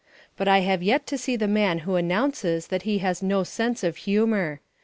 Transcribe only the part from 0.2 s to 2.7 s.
But I have yet to see the man who announces